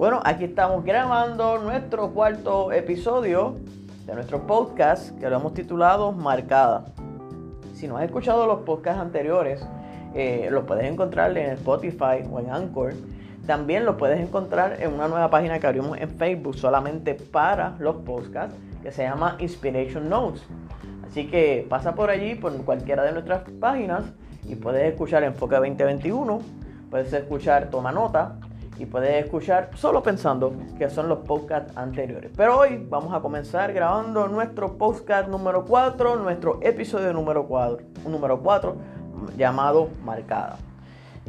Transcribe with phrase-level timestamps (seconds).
[0.00, 3.56] Bueno, aquí estamos grabando nuestro cuarto episodio
[4.06, 6.86] de nuestro podcast que lo hemos titulado Marcada.
[7.74, 9.62] Si no has escuchado los podcasts anteriores,
[10.14, 12.94] eh, los puedes encontrar en Spotify o en Anchor.
[13.46, 17.96] También lo puedes encontrar en una nueva página que abrimos en Facebook solamente para los
[17.96, 20.42] podcasts que se llama Inspiration Notes.
[21.06, 24.04] Así que pasa por allí, por cualquiera de nuestras páginas
[24.48, 26.38] y puedes escuchar Enfoque 2021,
[26.88, 28.38] puedes escuchar Toma Nota
[28.80, 32.30] y puedes escuchar solo pensando que son los podcasts anteriores.
[32.34, 38.40] Pero hoy vamos a comenzar grabando nuestro podcast número 4, nuestro episodio número 4, número
[38.40, 38.76] 4
[39.36, 40.56] llamado Marcada.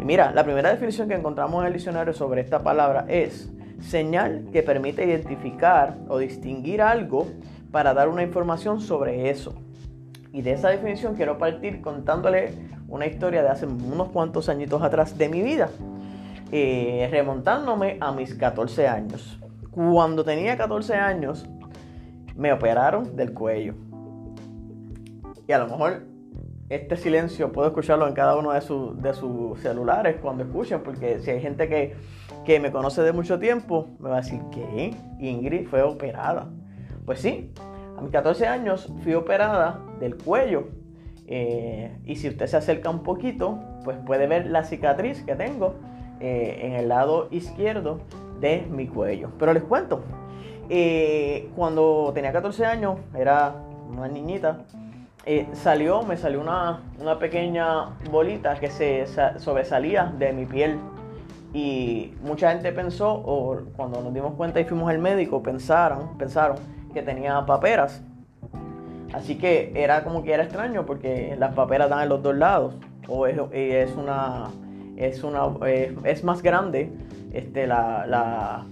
[0.00, 4.46] Y mira, la primera definición que encontramos en el diccionario sobre esta palabra es señal
[4.52, 7.26] que permite identificar o distinguir algo
[7.72, 9.54] para dar una información sobre eso.
[10.32, 12.54] Y de esa definición quiero partir contándole
[12.86, 15.70] una historia de hace unos cuantos añitos atrás de mi vida,
[16.52, 19.40] eh, remontándome a mis 14 años.
[19.70, 21.48] Cuando tenía 14 años,
[22.36, 23.74] me operaron del cuello.
[25.46, 26.06] Y a lo mejor
[26.68, 31.40] este silencio puedo escucharlo en cada uno de, sus celulares cuando escuchen, porque si hay
[31.40, 31.96] gente que,
[32.44, 34.94] que me conoce de mucho tiempo, me va a decir, ¿qué?
[35.18, 36.48] Ingrid fue operada.
[37.04, 37.52] Pues sí,
[37.98, 40.68] a mis 14 años fui operada del cuello.
[41.26, 45.74] Eh, y si usted se acerca un poquito, pues puede ver la cicatriz que tengo
[46.20, 48.00] eh, en el lado izquierdo
[48.40, 49.30] de mi cuello.
[49.38, 50.02] Pero les cuento,
[50.68, 53.54] eh, cuando tenía 14 años, era
[53.90, 54.58] una niñita,
[55.52, 59.06] salió, me salió una, una, pequeña bolita que se
[59.38, 60.78] sobresalía de mi piel.
[61.52, 66.56] Y mucha gente pensó, o cuando nos dimos cuenta y fuimos al médico, pensaron, pensaron
[66.92, 68.02] que tenía paperas.
[69.12, 72.74] Así que era como que era extraño porque las paperas dan en los dos lados.
[73.08, 74.48] O es, es una.
[75.00, 75.40] Es una.
[76.04, 76.92] Es, más grande.
[77.32, 78.66] Este, la, la,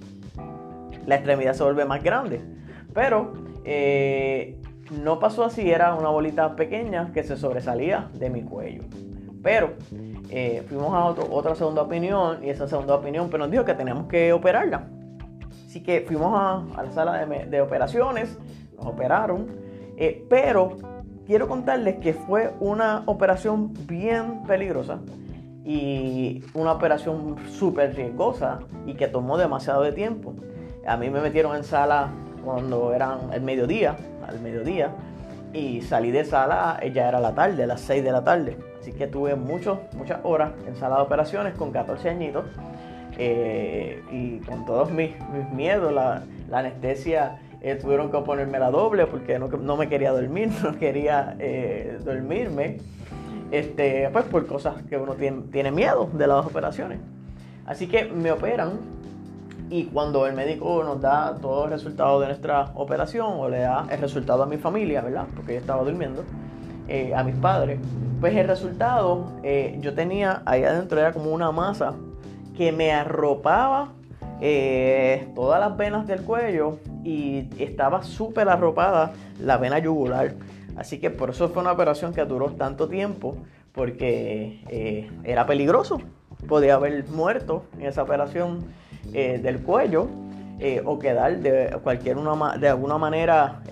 [1.06, 2.42] la, extremidad se vuelve más grande.
[2.92, 3.32] Pero
[3.64, 4.60] eh,
[5.02, 8.82] no pasó así, era una bolita pequeña que se sobresalía de mi cuello.
[9.42, 9.72] Pero
[10.28, 14.06] eh, fuimos a otra segunda opinión y esa segunda opinión pues, nos dijo que teníamos
[14.08, 14.86] que operarla.
[15.64, 18.38] Así que fuimos a, la sala de, operaciones,
[18.76, 19.46] nos operaron,
[19.96, 20.76] eh, pero
[21.26, 25.00] quiero contarles que fue una operación bien peligrosa
[25.68, 30.34] y una operación súper riesgosa y que tomó demasiado de tiempo.
[30.86, 32.08] A mí me metieron en sala
[32.42, 33.94] cuando eran el mediodía,
[34.26, 34.92] al mediodía,
[35.52, 38.56] y salí de sala, ya era la tarde, las 6 de la tarde.
[38.80, 42.46] Así que tuve muchos, muchas horas en sala de operaciones con 14 añitos
[43.18, 45.10] eh, y con todos mis,
[45.52, 50.78] miedos, la, anestesia eh, tuvieron que ponerme la doble porque no, me quería dormir, no
[50.78, 52.78] quería eh, dormirme,
[53.50, 56.98] este, pues por cosas que uno tiene, tiene miedo de las operaciones.
[57.66, 58.72] Así que me operan
[59.70, 63.86] y cuando el médico nos da todo el resultado de nuestra operación o le da
[63.90, 65.26] el resultado a mi familia, ¿verdad?
[65.36, 66.24] Porque yo estaba durmiendo,
[67.14, 67.78] a mis padres,
[68.18, 69.30] pues el resultado
[69.80, 71.92] yo tenía ahí adentro era como una masa
[72.56, 73.92] que me arropaba
[74.40, 80.34] eh, todas las venas del cuello y estaba súper arropada la vena yugular.
[80.78, 83.36] Así que por eso fue una operación que duró tanto tiempo,
[83.72, 86.00] porque eh, era peligroso.
[86.46, 88.64] Podía haber muerto en esa operación
[89.12, 90.08] eh, del cuello
[90.84, 93.62] o quedar de, cualquier una, de alguna manera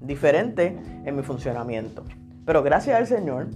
[0.00, 2.04] diferente en mi funcionamiento.
[2.46, 3.48] Pero gracias al Señor,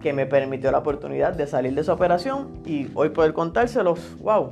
[0.00, 4.50] que me permitió la oportunidad de salir de esa operación y hoy poder contárselos, wow,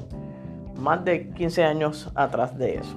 [0.77, 2.97] más de 15 años atrás de eso.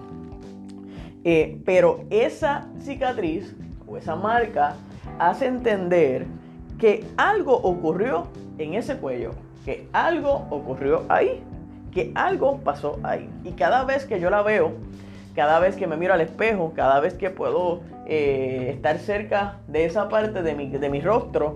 [1.23, 3.55] Eh, pero esa cicatriz
[3.89, 4.75] o esa marca
[5.17, 6.25] hace entender
[6.77, 8.27] que algo ocurrió
[8.57, 9.31] en ese cuello,
[9.65, 11.43] que algo ocurrió ahí,
[11.91, 13.29] que algo pasó ahí.
[13.43, 14.73] Y cada vez que yo la veo,
[15.35, 19.85] cada vez que me miro al espejo, cada vez que puedo eh, estar cerca de
[19.85, 21.55] esa parte de mi, de mi rostro,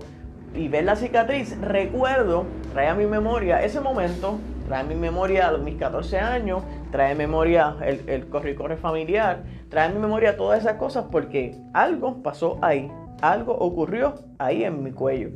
[0.54, 4.38] y ver la cicatriz, recuerdo, trae a mi memoria ese momento,
[4.68, 9.42] trae a mi memoria mis 14 años, trae a memoria el, el corre corre familiar,
[9.68, 12.90] trae a mi memoria todas esas cosas porque algo pasó ahí,
[13.20, 15.30] algo ocurrió ahí en mi cuello.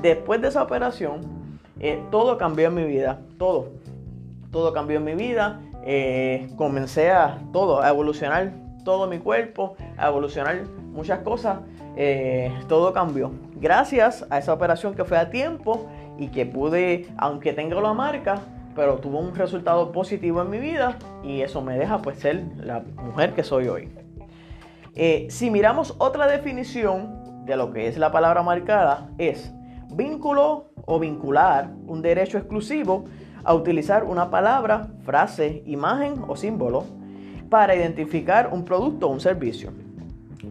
[0.00, 1.20] Después de esa operación,
[1.80, 3.72] eh, todo cambió en mi vida, todo,
[4.50, 5.60] todo cambió en mi vida.
[5.84, 8.52] Eh, comencé a todo, a evolucionar
[8.84, 11.58] todo mi cuerpo, a evolucionar muchas cosas,
[11.96, 13.32] eh, todo cambió.
[13.60, 15.86] Gracias a esa operación que fue a tiempo
[16.18, 18.40] y que pude, aunque tenga la marca,
[18.74, 22.80] pero tuvo un resultado positivo en mi vida y eso me deja pues ser la
[22.80, 23.92] mujer que soy hoy.
[24.94, 29.52] Eh, si miramos otra definición de lo que es la palabra marcada, es
[29.94, 33.04] vínculo o vincular un derecho exclusivo
[33.44, 36.84] a utilizar una palabra, frase, imagen o símbolo
[37.48, 39.72] para identificar un producto o un servicio.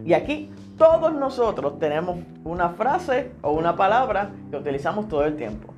[0.05, 5.70] Y aquí todos nosotros tenemos una frase o una palabra que utilizamos todo el tiempo.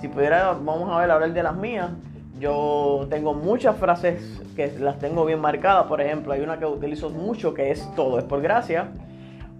[0.00, 1.90] Si pudiera, vamos a ver hablar de las mías.
[2.38, 5.86] Yo tengo muchas frases que las tengo bien marcadas.
[5.86, 8.88] Por ejemplo, hay una que utilizo mucho que es todo es por gracia.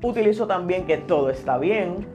[0.03, 2.07] Utilizo también que todo está bien.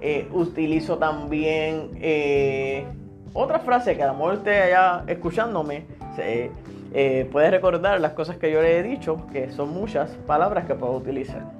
[0.00, 2.84] Eh, utilizo también eh,
[3.32, 5.86] otra frase que a lo mejor usted allá escuchándome
[6.18, 10.74] eh, puede recordar las cosas que yo le he dicho, que son muchas palabras que
[10.74, 11.50] puedo utilizar.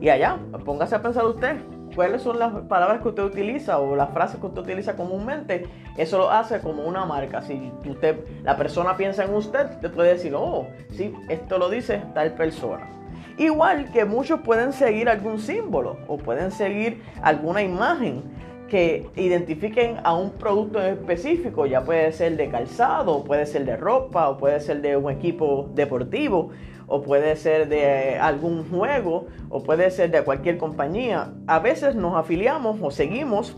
[0.00, 1.56] Y allá, póngase a pensar usted,
[2.00, 5.66] cuáles son las palabras que usted utiliza o las frases que usted utiliza comúnmente,
[5.98, 7.42] eso lo hace como una marca.
[7.42, 12.00] Si usted, la persona piensa en usted, usted puede decir, oh, sí, esto lo dice
[12.14, 12.88] tal persona.
[13.36, 18.22] Igual que muchos pueden seguir algún símbolo o pueden seguir alguna imagen
[18.70, 24.30] que identifiquen a un producto específico, ya puede ser de calzado, puede ser de ropa,
[24.30, 26.48] o puede ser de un equipo deportivo,
[26.90, 31.32] o puede ser de algún juego, o puede ser de cualquier compañía.
[31.46, 33.56] A veces nos afiliamos o seguimos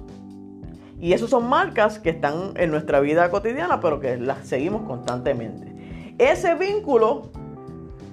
[1.00, 6.14] y esas son marcas que están en nuestra vida cotidiana, pero que las seguimos constantemente.
[6.18, 7.32] Ese vínculo,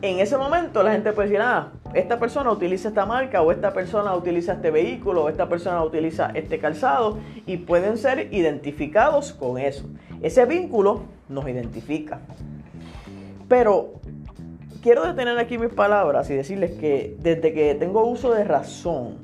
[0.01, 3.73] en ese momento la gente puede decir, ah, esta persona utiliza esta marca o esta
[3.73, 9.59] persona utiliza este vehículo o esta persona utiliza este calzado y pueden ser identificados con
[9.59, 9.85] eso.
[10.21, 12.21] Ese vínculo nos identifica.
[13.47, 13.99] Pero
[14.81, 19.17] quiero detener aquí mis palabras y decirles que desde que tengo uso de razón,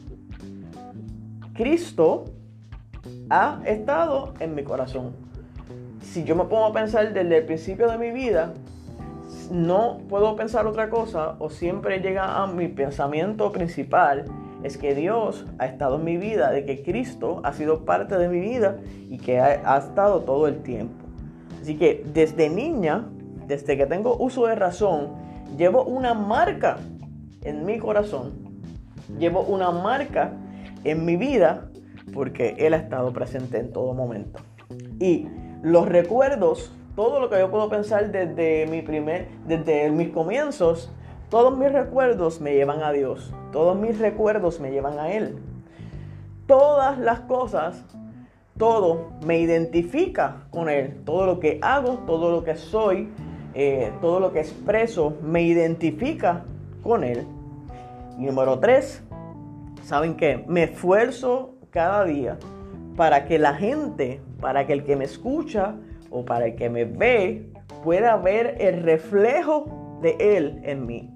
[1.53, 2.25] Cristo
[3.29, 5.13] ha estado en mi corazón.
[6.01, 8.53] Si yo me pongo a pensar desde el principio de mi vida,
[9.51, 14.25] no puedo pensar otra cosa o siempre llega a mi pensamiento principal
[14.65, 18.27] es que Dios ha estado en mi vida, de que Cristo ha sido parte de
[18.27, 18.77] mi vida
[19.09, 21.05] y que ha, estado todo el tiempo.
[21.61, 23.05] Así que desde niña,
[23.47, 25.09] desde que tengo uso de razón,
[25.57, 26.77] llevo una marca
[27.43, 28.33] en mi corazón,
[29.17, 30.33] llevo una marca
[30.83, 31.69] en mi vida
[32.13, 34.39] porque Él ha estado presente en todo momento.
[34.99, 35.27] Y
[35.61, 40.89] los recuerdos todo lo que yo puedo pensar desde mi primer, desde mis comienzos,
[41.29, 43.33] todos mis recuerdos me llevan a Dios.
[43.51, 45.37] Todos mis recuerdos me llevan a Él.
[46.47, 47.83] Todas las cosas,
[48.57, 51.01] todo me identifica con Él.
[51.03, 53.09] Todo lo que hago, todo lo que soy,
[53.55, 56.43] eh, todo lo que expreso, me identifica
[56.83, 57.25] con Él.
[58.17, 59.01] Número tres,
[59.83, 60.43] ¿saben qué?
[60.47, 62.37] Me esfuerzo cada día
[62.95, 65.75] para que la gente, para que el que me escucha,
[66.09, 67.49] o para el que me ve
[67.83, 71.09] pueda ver el reflejo de Él en mí.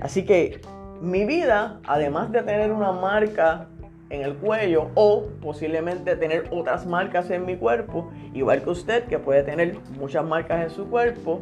[0.00, 0.60] Así que
[1.00, 3.68] mi vida, además de tener una marca
[4.12, 9.18] en el cuello o posiblemente tener otras marcas en mi cuerpo, igual que usted que
[9.18, 11.40] puede tener muchas marcas en su cuerpo,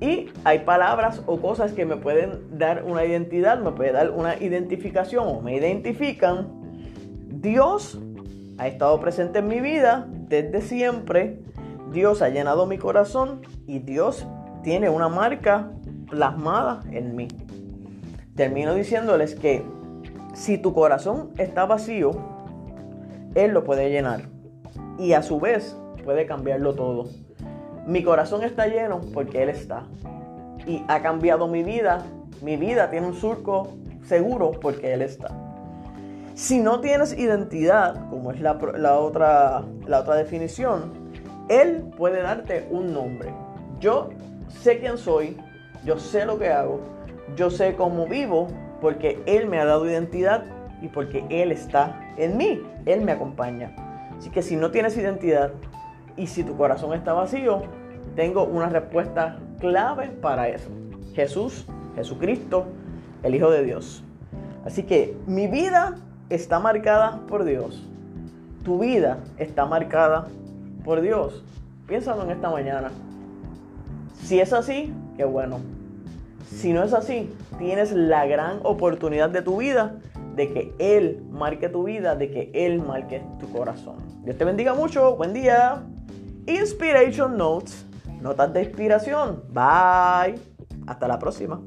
[0.00, 4.36] y hay palabras o cosas que me pueden dar una identidad, me puede dar una
[4.42, 6.48] identificación o me identifican.
[7.28, 8.00] Dios
[8.56, 11.40] ha estado presente en mi vida desde siempre
[11.92, 14.26] Dios ha llenado mi corazón y Dios
[14.62, 15.72] tiene una marca
[16.08, 17.26] plasmada en mí.
[18.36, 19.64] Termino diciéndoles que
[20.34, 22.12] si tu corazón está vacío,
[23.34, 24.22] Él lo puede llenar
[24.98, 27.08] y a su vez puede cambiarlo todo.
[27.86, 29.84] Mi corazón está lleno porque Él está
[30.66, 32.04] y ha cambiado mi vida.
[32.42, 33.68] Mi vida tiene un surco
[34.04, 35.28] seguro porque Él está.
[36.34, 38.52] Si no tienes identidad, como es la,
[38.98, 40.92] otra, la otra definición,
[41.50, 43.34] él puede darte un nombre.
[43.78, 44.08] Yo
[44.48, 45.36] sé quién soy,
[45.84, 46.80] yo sé lo que hago,
[47.36, 48.48] yo sé cómo vivo,
[48.80, 50.44] porque Él me ha dado identidad
[50.82, 53.74] y porque Él está en mí, Él me acompaña.
[54.18, 55.52] Así que si no tienes identidad
[56.16, 57.62] y si tu corazón está vacío,
[58.16, 60.70] tengo una respuesta clave para eso.
[61.14, 62.66] Jesús, Jesucristo,
[63.22, 64.04] el Hijo de Dios.
[64.64, 65.96] Así que mi vida
[66.28, 67.86] está marcada por Dios.
[68.64, 70.28] Tu vida está marcada
[70.84, 71.42] por Dios.
[71.86, 72.90] Piénsalo en esta mañana.
[74.22, 75.79] Si es así, qué bueno.
[76.54, 79.96] Si no es así, tienes la gran oportunidad de tu vida
[80.34, 83.96] de que Él marque tu vida, de que Él marque tu corazón.
[84.24, 85.16] Dios te bendiga mucho.
[85.16, 85.82] Buen día.
[86.46, 87.86] Inspiration Notes.
[88.20, 89.42] Notas de inspiración.
[89.48, 90.38] Bye.
[90.86, 91.60] Hasta la próxima.